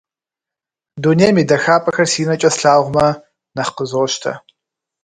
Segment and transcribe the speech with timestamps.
[1.01, 3.07] Дунейм и дахапӀэхэр си нэкӀэ слъагъумэ,
[3.55, 4.33] нэхъ къызощтэ.